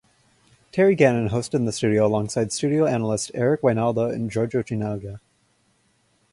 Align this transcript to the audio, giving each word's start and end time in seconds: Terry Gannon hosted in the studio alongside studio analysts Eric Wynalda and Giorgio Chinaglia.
Terry 0.71 0.95
Gannon 0.95 1.29
hosted 1.29 1.53
in 1.53 1.65
the 1.65 1.71
studio 1.71 2.07
alongside 2.07 2.51
studio 2.51 2.87
analysts 2.87 3.29
Eric 3.35 3.61
Wynalda 3.61 4.11
and 4.11 4.31
Giorgio 4.31 4.63
Chinaglia. 4.63 5.19